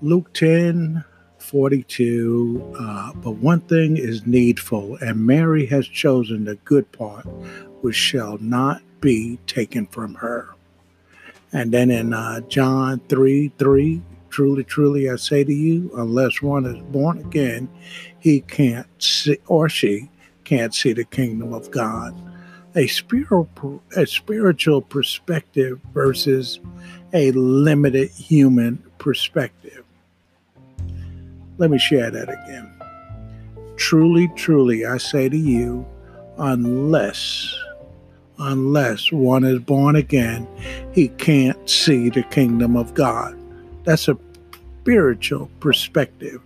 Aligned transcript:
Luke 0.00 0.32
10 0.32 1.04
42. 1.38 2.74
Uh, 2.78 3.12
but 3.14 3.32
one 3.32 3.60
thing 3.62 3.96
is 3.96 4.26
needful, 4.26 4.96
and 4.96 5.26
Mary 5.26 5.66
has 5.66 5.86
chosen 5.86 6.44
the 6.44 6.56
good 6.56 6.90
part, 6.92 7.24
which 7.82 7.96
shall 7.96 8.38
not 8.38 8.82
be 9.00 9.38
taken 9.46 9.86
from 9.86 10.14
her. 10.14 10.54
And 11.52 11.72
then 11.72 11.90
in 11.90 12.12
uh, 12.12 12.40
John 12.42 13.00
3 13.08 13.52
3, 13.58 14.02
truly, 14.30 14.64
truly, 14.64 15.08
I 15.08 15.16
say 15.16 15.44
to 15.44 15.52
you, 15.54 15.90
unless 15.96 16.42
one 16.42 16.66
is 16.66 16.82
born 16.92 17.18
again, 17.18 17.68
he 18.18 18.40
can't 18.40 18.86
see, 18.98 19.38
or 19.46 19.68
she 19.68 20.10
can't 20.44 20.74
see 20.74 20.92
the 20.92 21.04
kingdom 21.04 21.52
of 21.52 21.70
God 21.70 22.14
a 22.74 22.86
spiritual 22.86 23.48
a 23.96 24.06
spiritual 24.06 24.80
perspective 24.80 25.80
versus 25.92 26.60
a 27.12 27.32
limited 27.32 28.10
human 28.10 28.82
perspective. 28.98 29.84
Let 31.58 31.70
me 31.70 31.78
share 31.78 32.10
that 32.10 32.28
again. 32.28 32.72
Truly, 33.76 34.28
truly, 34.36 34.86
I 34.86 34.98
say 34.98 35.28
to 35.28 35.36
you, 35.36 35.86
unless 36.38 37.54
unless 38.40 39.10
one 39.10 39.42
is 39.42 39.58
born 39.58 39.96
again, 39.96 40.46
he 40.92 41.08
can't 41.08 41.68
see 41.68 42.08
the 42.08 42.22
kingdom 42.22 42.76
of 42.76 42.94
God. 42.94 43.36
That's 43.84 44.08
a 44.08 44.16
spiritual 44.80 45.50
perspective 45.58 46.40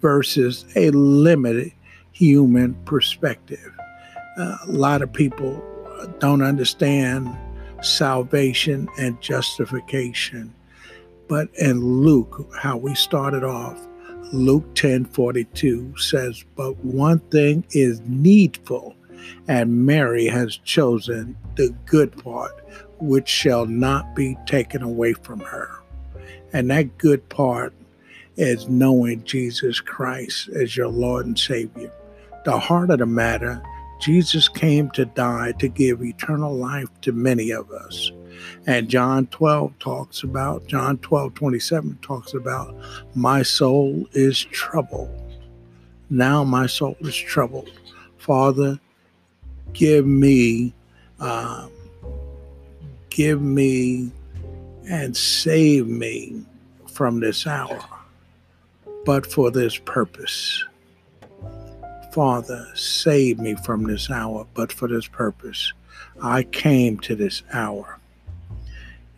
versus 0.00 0.64
a 0.74 0.90
limited 0.90 1.72
human 2.12 2.74
perspective 2.84 3.72
uh, 4.38 4.56
a 4.62 4.70
lot 4.70 5.02
of 5.02 5.12
people 5.12 5.62
don't 6.20 6.42
understand 6.42 7.36
salvation 7.82 8.88
and 8.98 9.20
justification. 9.20 10.54
But 11.28 11.48
in 11.54 11.80
Luke, 11.80 12.48
how 12.56 12.76
we 12.76 12.94
started 12.94 13.42
off, 13.42 13.78
Luke 14.32 14.74
10 14.74 15.06
42 15.06 15.96
says, 15.96 16.44
But 16.54 16.76
one 16.84 17.20
thing 17.30 17.64
is 17.70 18.00
needful, 18.04 18.94
and 19.46 19.86
Mary 19.86 20.26
has 20.26 20.56
chosen 20.58 21.36
the 21.56 21.74
good 21.86 22.16
part, 22.22 22.52
which 22.98 23.28
shall 23.28 23.66
not 23.66 24.14
be 24.14 24.36
taken 24.46 24.82
away 24.82 25.14
from 25.14 25.40
her. 25.40 25.70
And 26.52 26.70
that 26.70 26.98
good 26.98 27.28
part 27.28 27.72
is 28.36 28.68
knowing 28.68 29.24
Jesus 29.24 29.80
Christ 29.80 30.48
as 30.50 30.76
your 30.76 30.88
Lord 30.88 31.26
and 31.26 31.38
Savior. 31.38 31.92
The 32.44 32.58
heart 32.58 32.90
of 32.90 32.98
the 32.98 33.06
matter 33.06 33.62
Jesus 34.00 34.48
came 34.48 34.90
to 34.90 35.06
die 35.06 35.52
to 35.58 35.68
give 35.68 36.02
eternal 36.02 36.54
life 36.54 36.88
to 37.00 37.12
many 37.12 37.50
of 37.50 37.70
us. 37.72 38.12
And 38.66 38.88
John 38.88 39.26
12 39.26 39.78
talks 39.78 40.22
about, 40.22 40.66
John 40.66 40.98
12, 40.98 41.34
27 41.34 41.98
talks 42.02 42.34
about, 42.34 42.74
my 43.14 43.42
soul 43.42 44.06
is 44.12 44.44
troubled. 44.44 45.10
Now 46.10 46.44
my 46.44 46.66
soul 46.66 46.96
is 47.00 47.16
troubled. 47.16 47.70
Father, 48.16 48.80
give 49.72 50.06
me, 50.06 50.74
uh, 51.20 51.68
give 53.10 53.42
me 53.42 54.10
and 54.88 55.16
save 55.16 55.86
me 55.86 56.42
from 56.90 57.20
this 57.20 57.46
hour, 57.46 57.80
but 59.04 59.26
for 59.26 59.50
this 59.50 59.76
purpose 59.76 60.64
Father, 62.18 62.66
save 62.74 63.38
me 63.38 63.54
from 63.54 63.84
this 63.84 64.10
hour, 64.10 64.46
but 64.54 64.72
for 64.72 64.88
this 64.88 65.06
purpose. 65.06 65.72
I 66.20 66.42
came 66.42 66.98
to 67.00 67.14
this 67.14 67.42
hour. 67.52 67.98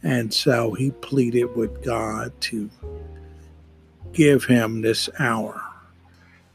And 0.03 0.33
so 0.33 0.73
he 0.73 0.91
pleaded 0.91 1.55
with 1.57 1.85
God 1.85 2.33
to 2.43 2.71
give 4.13 4.45
him 4.45 4.81
this 4.81 5.09
hour. 5.19 5.63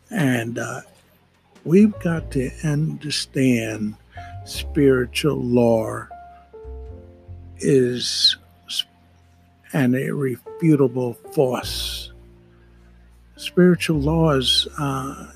And 0.09 0.57
uh, 0.57 0.81
we've 1.63 1.97
got 1.99 2.31
to 2.31 2.49
understand 2.63 3.95
spiritual 4.45 5.41
law 5.41 6.07
is 7.57 8.35
an 9.73 9.95
irrefutable 9.95 11.13
force. 11.33 12.11
Spiritual 13.37 13.99
laws 13.99 14.67
uh, 14.79 15.31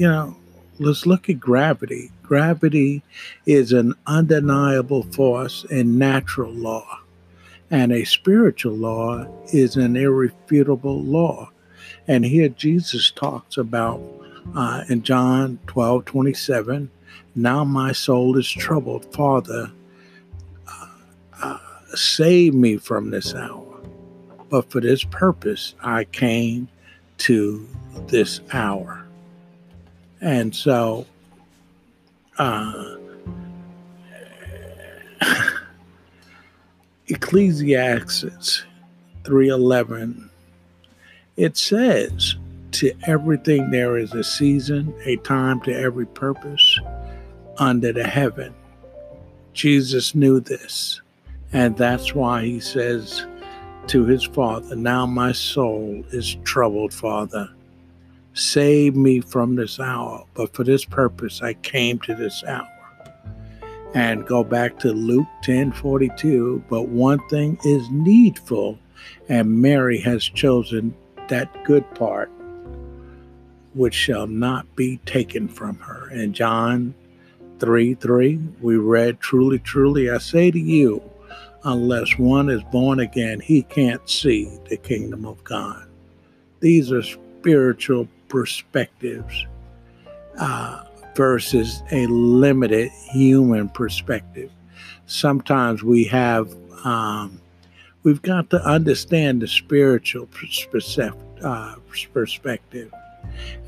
you 0.00 0.08
know, 0.08 0.34
let's 0.80 1.06
look 1.06 1.28
at 1.28 1.38
gravity. 1.38 2.10
Gravity 2.22 3.02
is 3.46 3.72
an 3.72 3.94
undeniable 4.06 5.02
force 5.02 5.64
in 5.64 5.98
natural 5.98 6.52
law, 6.52 7.00
and 7.70 7.92
a 7.92 8.04
spiritual 8.04 8.74
law 8.74 9.26
is 9.52 9.76
an 9.76 9.96
irrefutable 9.96 11.02
law. 11.02 11.50
And 12.08 12.24
here 12.24 12.48
Jesus 12.48 13.10
talks 13.10 13.56
about 13.56 14.00
uh, 14.56 14.84
in 14.88 15.02
John 15.02 15.58
12 15.66 16.06
27, 16.06 16.90
now 17.34 17.62
my 17.62 17.92
soul 17.92 18.38
is 18.38 18.50
troubled. 18.50 19.12
Father, 19.14 19.70
uh, 20.66 20.86
uh, 21.42 21.58
save 21.94 22.54
me 22.54 22.78
from 22.78 23.10
this 23.10 23.34
hour. 23.34 23.66
But 24.48 24.70
for 24.70 24.80
this 24.80 25.04
purpose, 25.04 25.74
I 25.80 26.04
came 26.04 26.68
to 27.18 27.68
this 28.08 28.40
hour. 28.52 28.99
And 30.20 30.54
so, 30.54 31.06
uh, 32.38 32.96
Ecclesiastes 37.08 38.64
3:11 39.24 40.28
it 41.36 41.56
says 41.56 42.36
to 42.72 42.92
everything 43.06 43.70
there 43.70 43.96
is 43.96 44.12
a 44.14 44.24
season 44.24 44.94
a 45.04 45.16
time 45.16 45.60
to 45.62 45.72
every 45.72 46.06
purpose 46.06 46.78
under 47.58 47.92
the 47.92 48.04
heaven. 48.04 48.54
Jesus 49.52 50.14
knew 50.14 50.40
this 50.40 51.00
and 51.52 51.76
that's 51.76 52.14
why 52.14 52.44
he 52.44 52.60
says 52.60 53.26
to 53.88 54.04
his 54.04 54.24
father 54.24 54.76
now 54.76 55.04
my 55.04 55.32
soul 55.32 56.04
is 56.12 56.36
troubled 56.44 56.94
father 56.94 57.48
Save 58.40 58.96
me 58.96 59.20
from 59.20 59.54
this 59.54 59.78
hour, 59.78 60.24
but 60.32 60.54
for 60.54 60.64
this 60.64 60.86
purpose 60.86 61.42
I 61.42 61.52
came 61.52 61.98
to 62.00 62.14
this 62.14 62.42
hour. 62.42 62.66
And 63.92 64.26
go 64.26 64.42
back 64.42 64.78
to 64.78 64.92
Luke 64.92 65.28
10 65.42 65.72
42. 65.72 66.64
But 66.70 66.88
one 66.88 67.20
thing 67.28 67.58
is 67.66 67.90
needful, 67.90 68.78
and 69.28 69.60
Mary 69.60 70.00
has 70.00 70.24
chosen 70.24 70.96
that 71.28 71.64
good 71.64 71.84
part, 71.94 72.30
which 73.74 73.92
shall 73.92 74.26
not 74.26 74.74
be 74.74 74.96
taken 75.04 75.46
from 75.46 75.76
her. 75.76 76.08
And 76.08 76.34
John 76.34 76.94
3 77.58 77.92
3, 77.92 78.40
we 78.62 78.76
read, 78.78 79.20
Truly, 79.20 79.58
truly, 79.58 80.08
I 80.08 80.16
say 80.16 80.50
to 80.50 80.58
you, 80.58 81.02
unless 81.64 82.16
one 82.16 82.48
is 82.48 82.62
born 82.72 83.00
again, 83.00 83.40
he 83.40 83.64
can't 83.64 84.08
see 84.08 84.50
the 84.70 84.78
kingdom 84.78 85.26
of 85.26 85.44
God. 85.44 85.86
These 86.60 86.90
are 86.90 87.02
spiritual 87.02 88.08
perspectives. 88.30 89.46
Uh, 90.38 90.84
versus 91.14 91.82
a 91.90 92.06
limited 92.06 92.90
human 92.90 93.68
perspective. 93.68 94.50
Sometimes 95.06 95.82
we 95.82 96.04
have, 96.04 96.54
um, 96.84 97.40
we've 98.02 98.22
got 98.22 98.50
to 98.50 98.62
understand 98.64 99.42
the 99.42 99.48
spiritual 99.48 100.28
uh, 101.42 101.74
perspective. 102.12 102.92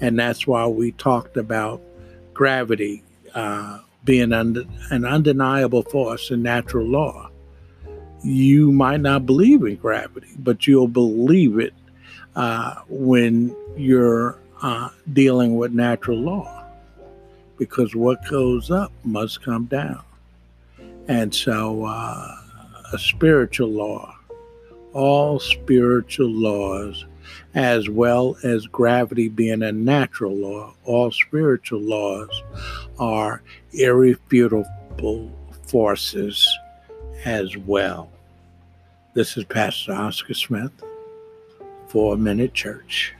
And 0.00 0.18
that's 0.18 0.46
why 0.46 0.66
we 0.66 0.92
talked 0.92 1.36
about 1.36 1.80
gravity 2.32 3.02
uh, 3.34 3.80
being 4.04 4.32
an 4.32 5.04
undeniable 5.04 5.82
force 5.82 6.30
in 6.30 6.42
natural 6.42 6.86
law. 6.86 7.28
You 8.24 8.70
might 8.72 9.00
not 9.00 9.26
believe 9.26 9.62
in 9.64 9.76
gravity, 9.76 10.28
but 10.38 10.66
you'll 10.66 10.88
believe 10.88 11.58
it 11.58 11.74
uh, 12.36 12.76
when 12.88 13.54
you're 13.76 14.38
uh, 14.62 14.88
dealing 15.12 15.56
with 15.56 15.72
natural 15.72 16.18
law 16.18 16.64
because 17.58 17.94
what 17.94 18.26
goes 18.28 18.70
up 18.70 18.92
must 19.04 19.42
come 19.42 19.66
down. 19.66 20.02
And 21.08 21.34
so, 21.34 21.84
uh, 21.84 22.36
a 22.92 22.98
spiritual 22.98 23.70
law, 23.70 24.16
all 24.92 25.38
spiritual 25.40 26.30
laws, 26.30 27.04
as 27.54 27.88
well 27.88 28.36
as 28.44 28.66
gravity 28.66 29.28
being 29.28 29.62
a 29.62 29.72
natural 29.72 30.34
law, 30.34 30.74
all 30.84 31.10
spiritual 31.10 31.80
laws 31.80 32.42
are 32.98 33.42
irrefutable 33.72 35.30
forces 35.66 36.46
as 37.24 37.56
well. 37.56 38.10
This 39.14 39.36
is 39.36 39.44
Pastor 39.44 39.92
Oscar 39.92 40.34
Smith 40.34 40.72
Four 41.88 42.16
Minute 42.16 42.54
Church. 42.54 43.14